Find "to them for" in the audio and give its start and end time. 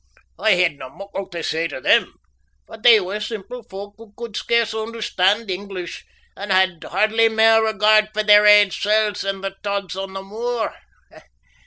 1.67-2.75